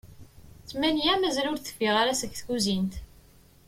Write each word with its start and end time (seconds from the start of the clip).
D 0.61 0.63
tmanya 0.69 1.13
mazal 1.17 1.49
ur 1.51 1.57
d-teffiɣ 1.59 1.95
ara 2.01 2.19
seg 2.19 2.31
tkuzint. 2.39 2.93